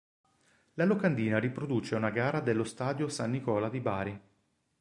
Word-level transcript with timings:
La 0.73 0.85
locandina 0.85 1.37
riproduce 1.37 1.93
una 1.93 2.09
gara 2.09 2.41
nello 2.41 2.63
Stadio 2.63 3.07
"San 3.07 3.29
Nicola" 3.29 3.69
di 3.69 3.79
Bari. 3.79 4.19